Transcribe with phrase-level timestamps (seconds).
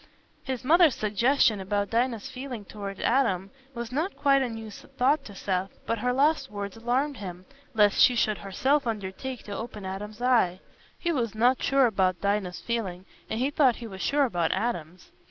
[0.43, 5.35] His mother's suggestion about Dinah's feeling towards Adam was not quite a new thought to
[5.35, 10.19] Seth, but her last words alarmed him, lest she should herself undertake to open Adam's
[10.19, 10.57] eyes.
[10.97, 15.11] He was not sure about Dinah's feeling, and he thought he was sure about Adam's.